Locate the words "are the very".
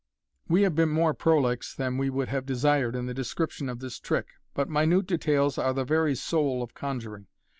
5.59-6.15